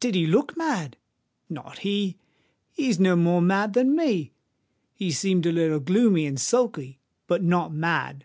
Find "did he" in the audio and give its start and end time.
0.00-0.26